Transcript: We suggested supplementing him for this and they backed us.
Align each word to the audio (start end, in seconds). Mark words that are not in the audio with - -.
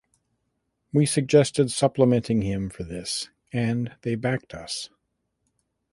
We 0.91 1.05
suggested 1.05 1.69
supplementing 1.69 2.41
him 2.41 2.71
for 2.71 2.83
this 2.83 3.29
and 3.53 3.95
they 4.01 4.15
backed 4.15 4.55
us. 4.55 4.89